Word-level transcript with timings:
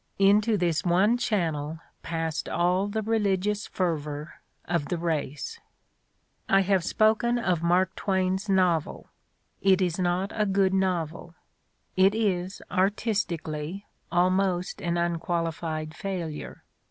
Into 0.17 0.57
this 0.57 0.83
one 0.83 1.15
channel 1.15 1.77
\ 1.89 2.01
passed 2.01 2.49
all 2.49 2.87
the 2.87 3.03
religious 3.03 3.67
fervor 3.67 4.33
of 4.65 4.85
the 4.87 4.97
race. 4.97 5.59
I 6.49 6.61
have 6.61 6.83
spoken 6.83 7.37
of 7.37 7.61
Mark 7.61 7.93
Twain's 7.93 8.49
novel. 8.49 9.11
It 9.61 9.79
is 9.79 9.99
not 9.99 10.31
a 10.33 10.47
good 10.47 10.73
novel; 10.73 11.35
it 11.95 12.15
is, 12.15 12.63
artistically, 12.71 13.85
almost 14.11 14.81
an 14.81 14.97
unqualified 14.97 15.93
failure. 15.95 16.63